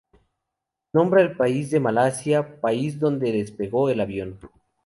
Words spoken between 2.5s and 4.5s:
país desde donde despegó el avión.